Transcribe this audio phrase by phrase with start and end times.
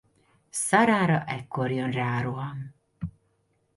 [0.61, 2.59] Sarah-ra ekkor jön rá a roham.